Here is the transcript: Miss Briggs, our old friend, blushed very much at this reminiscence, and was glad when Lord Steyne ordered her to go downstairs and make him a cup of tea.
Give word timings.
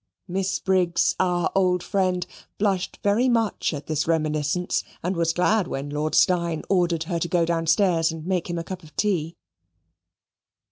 Miss 0.27 0.57
Briggs, 0.57 1.13
our 1.19 1.51
old 1.53 1.83
friend, 1.83 2.25
blushed 2.57 2.97
very 3.03 3.29
much 3.29 3.71
at 3.71 3.85
this 3.85 4.07
reminiscence, 4.07 4.83
and 5.03 5.15
was 5.15 5.31
glad 5.31 5.67
when 5.67 5.91
Lord 5.91 6.15
Steyne 6.15 6.63
ordered 6.69 7.03
her 7.03 7.19
to 7.19 7.27
go 7.27 7.45
downstairs 7.45 8.11
and 8.11 8.25
make 8.25 8.49
him 8.49 8.57
a 8.57 8.63
cup 8.63 8.81
of 8.81 8.95
tea. 8.95 9.35